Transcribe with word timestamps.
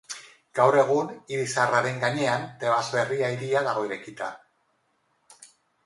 Gaur 0.59 0.77
egun, 0.83 1.11
hiri 1.33 1.43
zaharraren 1.51 2.01
gainean 2.05 2.49
Tebas 2.65 2.81
berria 2.97 3.31
hiria 3.35 3.65
dago 3.71 3.85
eraikita. 3.91 4.35